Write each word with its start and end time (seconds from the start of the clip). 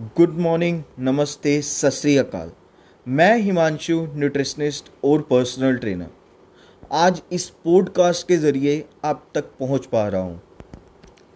Good 0.00 0.30
morning, 0.38 0.82
नमस्ते, 0.98 1.62
सत 1.62 1.88
श्री 1.88 2.16
अकाल। 2.16 2.50
मैं 3.08 3.38
हिमांशु, 3.38 4.08
न्यूट्रिशनिस्ट 4.14 4.90
और 5.04 5.22
पर्सनल 5.22 5.76
ट्रेनर। 5.76 6.06
आज 6.92 7.22
इस 7.32 7.50
पॉडकास्ट 7.50 8.28
के 8.28 8.36
ज़रिए 8.36 8.84
आप 9.04 9.28
तक 9.34 9.44
पहुँच 9.44 9.86
पा 9.86 10.08
रहा 10.08 10.20
हूँ। 10.20 10.42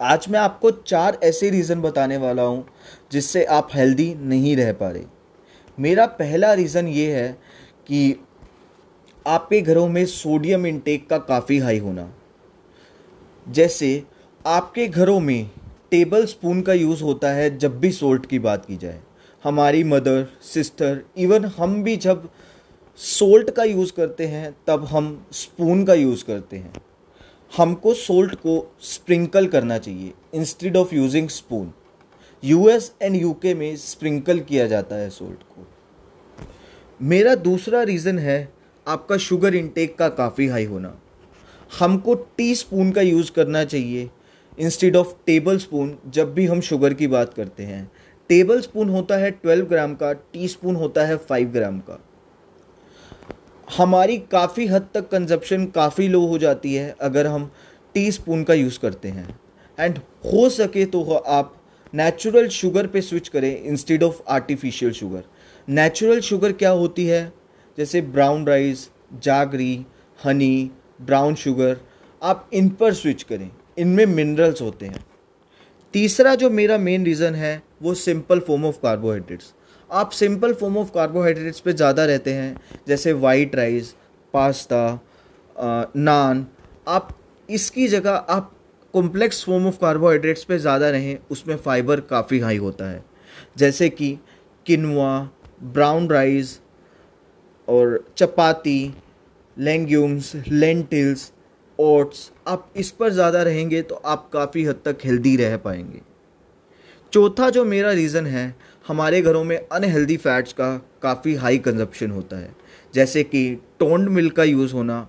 आज 0.00 0.26
मैं 0.28 0.40
आपको 0.40 0.70
चार 0.70 1.18
ऐसे 1.22 1.50
रीज़न 1.50 1.80
बताने 1.80 2.16
वाला 2.16 2.42
हूँ 2.42 2.68
जिससे 3.12 3.44
आप 3.44 3.68
हेल्दी 3.74 4.14
नहीं 4.14 4.56
रह 4.56 4.72
पा 4.72 4.90
रहे। 4.90 5.04
मेरा 5.80 6.06
पहला 6.06 6.52
रीज़न 6.52 6.88
ये 6.88 7.12
है 7.14 7.32
कि 7.86 8.20
आपके 9.26 9.60
घरों 9.60 9.88
में 9.88 10.06
सोडियम 10.06 10.66
इंटेक 10.66 11.08
का 11.08 11.18
काफ़ी 11.18 11.58
हाई 11.58 11.78
होना। 11.78 12.14
जैसे 13.48 14.02
आपके 14.46 14.88
घरों 14.88 15.20
में 15.20 15.50
टेबल 15.90 16.24
स्पून 16.26 16.62
का 16.62 16.72
यूज़ 16.72 17.02
होता 17.02 17.30
है 17.30 17.58
जब 17.58 17.78
भी 17.80 17.92
सोल्ट 17.92 18.26
की 18.26 18.38
बात 18.38 18.64
की 18.66 18.76
जाए। 18.76 19.00
हमारी 19.44 19.84
मदर 19.84 20.26
सिस्टर 20.42 21.00
इवन 21.16 21.44
हम 21.44 21.82
भी 21.82 21.96
जब 21.96 22.28
सोल्ट 22.98 23.50
का 23.50 23.64
यूज़ 23.64 23.92
करते 23.92 24.26
हैं, 24.26 24.56
तब 24.66 24.84
हम 24.84 25.26
स्पून 25.32 25.84
का 25.84 25.94
यूज़ 25.94 26.24
करते 26.24 26.56
हैं। 26.56 26.72
हमको 27.56 27.94
सोल्ट 27.94 28.34
को 28.34 28.76
स्प्रिंकल 28.80 29.46
करना 29.46 29.78
चाहिए 29.78 30.12
instead 30.34 30.76
of 30.76 30.94
using 30.94 31.28
spoon 31.28 31.72
US 32.44 32.92
and 33.02 33.16
UK 33.16 33.54
में 33.54 33.76
स्प्रिंकल 33.76 34.40
किया 34.40 34.66
जाता 34.66 34.96
है 34.96 35.10
सोल्ट 35.10 35.42
को। 35.42 35.66
मेरा 37.02 37.34
दूसरा 37.34 37.82
रीज़न 37.82 38.18
है, 38.18 38.52
आपका 38.86 39.16
शुगर 39.16 39.54
इंटेक 39.54 39.96
का 39.98 40.08
काफ़ी 40.08 40.46
हाई 40.46 40.64
होना। 40.64 41.00
हमको 41.78 42.14
टी 42.14 42.54
स्पून 42.54 42.90
का 42.90 43.00
यूज़ 43.00 43.32
करना 43.32 43.64
चाहिए। 43.64 44.10
इंस्टेड 44.58 44.96
ऑफ़ 44.96 45.14
टेबल 45.26 45.58
स्पून 45.58 45.96
जब 46.06 46.32
भी 46.34 46.46
हम 46.46 46.60
शुगर 46.60 46.94
की 46.94 47.06
बात 47.06 47.34
करते 47.34 47.62
हैं 47.62 47.90
टेबल 48.30 48.60
स्पून 48.60 48.88
होता 48.88 49.16
है 49.16 49.30
ट्वेल्व 49.30 49.66
ग्राम 49.66 49.94
का 49.94 50.12
टी 50.12 50.48
स्पून 50.48 50.76
होता 50.76 51.04
है 51.06 51.16
फाइव 51.16 51.48
ग्राम 51.48 51.78
का। 51.80 51.98
हमारी 53.68 54.16
काफ़ी 54.30 54.66
हद 54.66 54.88
तक 54.94 55.08
कंजप्शन 55.08 55.66
काफ़ी 55.66 56.08
लो 56.08 56.20
हो 56.26 56.38
जाती 56.38 56.74
है 56.74 56.94
अगर 57.00 57.26
हम 57.26 57.50
टी 57.94 58.10
स्पून 58.12 58.44
का 58.44 58.54
यूज़ 58.54 58.78
करते 58.78 59.08
हैं। 59.08 59.28
एंड 59.78 59.98
हो 60.24 60.48
सके 60.48 60.84
तो 60.86 61.02
आप 61.02 61.54
नेचुरल 61.94 62.48
शुगर 62.48 62.86
पे 62.86 63.00
स्विच 63.00 63.28
करें 63.28 63.62
instead 63.62 64.02
of 64.02 64.22
artificial 64.28 64.92
sugar 64.92 65.24
natural 65.68 66.20
sugar 66.20 66.52
क्या 66.52 66.70
होती 66.70 67.06
है? 67.06 67.32
जैसे 67.78 68.00
brown 68.00 68.46
rice 68.46 68.88
jaggery 69.22 69.86
honey 70.18 70.70
brown 71.02 71.34
sugar 71.34 71.76
आप 72.22 72.50
इन 72.52 72.68
पर 72.70 72.94
स्विच 72.94 73.22
करें। 73.22 73.50
इनमें 73.76 74.04
मिनरल्स 74.06 74.62
होते 74.62 74.86
हैं। 74.86 75.04
तीसरा 75.94 76.34
जो 76.34 76.50
मेरा 76.50 76.78
मेन 76.78 77.04
रीज़न 77.04 77.34
है, 77.34 77.62
वो 77.82 77.94
सिंपल 77.94 78.40
फॉर्म 78.40 78.64
ऑफ़ 78.64 78.76
कार्बोहाइड्रेट्स 78.82 79.52
आप 79.90 80.10
सिंपल 80.12 80.52
फॉर्म 80.54 80.76
ऑफ़ 80.78 80.90
कार्बोहाइड्रेट्स 80.92 81.60
पे 81.60 81.72
ज़्यादा 81.72 82.04
रहते 82.04 82.32
हैं, 82.32 82.56
जैसे 82.88 83.12
वाइट 83.14 83.54
राइस 83.56 83.94
पास्ता 84.34 85.00
नान 85.56 86.46
आप 86.88 87.08
इसकी 87.48 87.86
जगह, 87.88 88.10
आप 88.10 88.52
कॉम्प्लेक्स 88.94 89.44
फॉर्म 89.44 89.66
ऑफ़ 89.66 89.78
कार्बोहाइड्रेट्स 89.80 90.44
पे 90.44 90.58
ज़्यादा 90.58 90.90
रहें, 90.90 91.18
उसमें 91.30 91.56
फ़ाइबर 91.56 92.00
काफ़ी 92.02 92.38
हाई 92.38 92.56
होता 92.56 92.90
है। 92.90 93.04
जैसे 93.58 93.88
कि 93.90 94.18
किनवा 94.66 95.28
ब्राउन 95.64 96.08
राइस 96.10 96.58
और 97.68 98.04
चपाती 98.16 98.94
लेंग्यूम्स 99.56 100.32
लेंटिल्स 100.48 101.30
ओट्स 101.78 102.30
आप 102.48 102.70
इस 102.76 102.90
पर 102.90 103.10
ज़्यादा 103.12 103.42
रहेंगे 103.42 103.80
तो 103.82 103.94
आप 103.94 104.28
काफ़ी 104.32 104.64
हद 104.64 104.80
तक 104.84 104.98
हेल्दी 105.04 105.36
रह 105.36 105.56
पाएँगे। 105.56 106.00
चौथा 107.12 107.48
जो 107.50 107.64
मेरा 107.64 107.90
रीज़न 107.92 108.26
है, 108.26 108.54
हमारे 108.86 109.20
घरों 109.22 109.42
में 109.44 109.56
अनहेल्दी 109.58 110.16
फैट्स 110.16 110.52
का 110.52 110.76
काफ़ी 111.02 111.34
हाई 111.34 111.58
कंजप्शन 111.58 112.10
होता 112.10 112.36
है। 112.36 112.54
जैसे 112.94 113.22
कि 113.24 113.48
टोंड 113.80 114.08
मिल्क 114.08 114.34
का 114.36 114.44
यूज़ 114.44 114.72
होना 114.74 115.06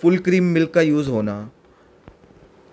फुल 0.00 0.18
क्रीम 0.18 0.44
मिल्क 0.44 0.70
का 0.70 0.80
यूज़ 0.80 1.08
होना, 1.08 1.50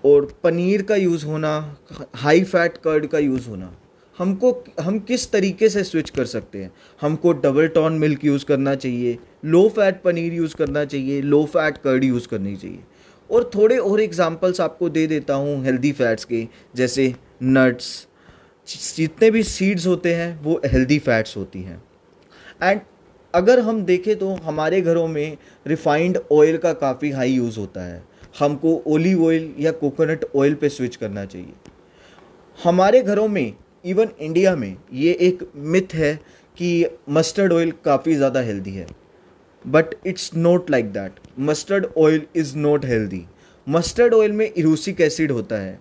और 0.03 0.25
पनीर 0.43 0.81
का 0.81 0.95
यूज़ 0.95 1.25
होना 1.25 1.77
हाई 2.15 2.43
फैट 2.43 2.77
कर्ड 2.77 3.05
का 3.07 3.19
यूज़ 3.19 3.47
होना। 3.49 3.71
हमको, 4.17 4.63
हम 4.81 4.99
किस 5.01 5.31
तरीके 5.31 5.69
से 5.69 5.83
स्विच 5.83 6.09
कर 6.09 6.25
सकते 6.25 6.63
हैं? 6.63 6.71
हमको 7.01 7.31
डबल 7.33 7.67
टॉन 7.69 7.93
मिल्क 7.99 8.25
यूज़ 8.25 8.45
करना 8.45 8.75
चाहिए 8.75 9.17
लो 9.45 9.67
फैट 9.69 10.01
पनीर 10.01 10.33
यूज़ 10.33 10.55
करना 10.55 10.83
चाहिए 10.85 11.21
लो 11.21 11.43
फैट 11.45 11.77
कर्ड 11.77 12.03
यूज़ 12.03 12.27
करनी 12.27 12.55
चाहिए। 12.55 12.79
और 13.29 13.49
थोड़े 13.55 13.77
और 13.77 14.01
एग्जांपल्स 14.01 14.61
आपको 14.61 14.89
दे 14.89 15.05
देता 15.07 15.33
हूँ 15.35 15.63
हेल्दी 15.65 15.91
फैट्स 15.91 16.25
के, 16.25 16.47
जैसे 16.75 17.13
नट्स 17.43 18.07
जितने 18.97 19.29
भी 19.31 19.43
सीड्स 19.43 19.87
होते 19.87 20.13
हैं, 20.13 20.39
वो 20.41 20.61
हेल्दी 20.65 20.99
फैट्स 20.99 21.35
होती 21.37 21.61
हैं। 21.61 21.81
एंड 22.63 22.81
अगर 23.33 23.59
हम 23.59 23.83
देखें 23.85 24.15
तो 24.15 24.33
हमारे 24.43 24.81
घरों 24.81 25.07
में 25.07 25.37
रिफाइंड 25.65 26.17
ऑयल 26.31 26.57
का 26.57 26.73
काफ़ी 26.75 27.11
हाई 27.11 27.31
यूज़ 27.31 27.59
होता 27.59 27.83
है। 27.83 28.03
हमको 28.39 28.75
ओलिव 28.87 29.25
ऑयल 29.25 29.53
या 29.59 29.71
कोकोनट 29.73 30.25
ऑयल 30.35 30.53
पे 30.53 30.69
स्विच 30.69 30.95
करना 30.95 31.25
चाहिए। 31.25 31.53
हमारे 32.59 33.01
घरों 33.01 33.27
में 33.27 33.53
इवन 33.85 34.09
इंडिया 34.19 34.55
में, 34.55 34.75
ये 34.93 35.11
एक 35.21 35.43
मिथ 35.55 35.93
है 35.93 36.15
कि 36.57 36.85
मस्टर्ड 37.09 37.53
ऑयल 37.53 37.73
काफ़ी 37.85 38.15
ज़्यादा 38.15 38.39
हेल्दी 38.41 38.71
है। 38.71 38.85
But 39.67 39.95
it's 40.05 40.29
not 40.35 40.69
like 40.71 40.91
that 40.93 41.19
mustard 41.39 41.85
oil 41.97 42.21
is 42.35 42.55
not 42.57 42.85
healthy 42.85 43.23
mustard 43.67 44.13
oil 44.13 44.31
में 44.31 44.49
इरूसिक 44.57 45.01
एसिड 45.01 45.31
होता 45.31 45.55
है। 45.55 45.79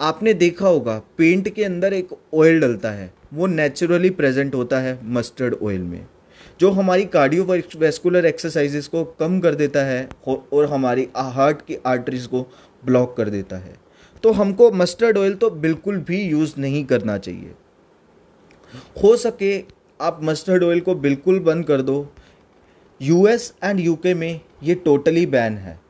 आपने 0.00 0.32
देखा 0.34 0.68
होगा 0.68 0.98
पेंट 1.18 1.48
के 1.48 1.64
अंदर 1.64 1.92
एक 1.92 2.08
ऑयल 2.34 2.60
डलता 2.60 2.90
है। 2.90 3.12
वो 3.34 3.46
नेचुरली 3.46 4.10
प्रेजेंट 4.10 4.54
होता 4.54 4.78
है 4.80 4.98
मस्टर्ड 5.12 5.54
ऑयल 5.62 5.80
में। 5.80 6.06
जो 6.60 6.70
हमारी 6.70 7.04
कार्डियो 7.04 7.44
वेस्कुलर 7.78 8.26
एक्सरसाइजेस 8.26 8.86
को 8.86 9.04
कम 9.20 9.38
कर 9.40 9.54
देता 9.54 9.84
है 9.84 10.08
और 10.28 10.66
हमारी 10.66 11.08
हार्ट 11.16 11.60
की 11.66 11.76
आर्टरीज 11.86 12.26
को 12.26 12.42
ब्लॉक 12.82 13.16
कर 13.16 13.28
देता 13.28 13.56
है। 13.56 13.74
तो 14.22 14.32
हमको 14.32 14.70
मस्टर्ड 14.72 15.18
ऑयल 15.18 15.34
तो 15.34 15.50
बिल्कुल 15.50 15.98
भी 15.98 16.20
यूज़ 16.22 16.54
नहीं 16.58 16.84
करना 16.84 17.16
चाहिए। 17.18 17.54
हो 19.02 19.16
सके 19.16 19.58
आप 20.00 20.18
मस्टर्ड 20.22 20.64
ऑयल 20.64 20.80
को 20.80 20.94
बिल्कुल 20.96 21.38
बंद 21.40 21.64
कर 21.64 21.82
दो। 21.82 21.96
यूएस 23.02 23.52
एंड 23.64 23.80
यूके 23.80 24.14
में 24.14 24.40
ये 24.62 24.74
टोटली 24.74 25.26
बैन 25.26 25.56
है। 25.58 25.80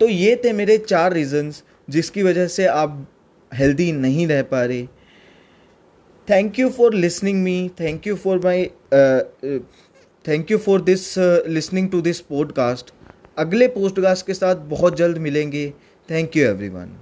तो 0.00 0.08
ये 0.08 0.34
थे 0.44 0.52
मेरे 0.52 0.78
चार 0.78 1.12
रीजंस 1.12 1.62
जिसकी 1.90 2.22
वजह 2.22 2.46
से 2.46 2.66
आप 2.66 3.06
हेल्दी 3.52 3.90
नहीं 3.92 4.26
रह 4.26 4.42
पा 4.42 4.64
रहे। 4.64 4.86
Thank 6.28 6.58
you 6.58 6.68
for 6.70 6.94
listening 6.94 7.42
me 7.42 7.70
thank 7.80 8.06
you 8.06 8.16
for 8.16 8.38
my 8.44 8.64
thank 10.24 10.50
you 10.50 10.58
for 10.58 10.80
this 10.82 11.14
listening 11.48 11.90
to 11.90 12.00
this 12.00 12.20
podcast 12.20 12.92
अगले 13.38 13.68
पॉडकास्ट 13.68 14.26
के 14.26 14.34
साथ 14.34 14.56
बहुत 14.68 14.96
जल्द 14.96 15.18
मिलेंगे। 15.18 15.68
Thank 16.08 16.36
you 16.36 16.44
everyone 16.44 16.96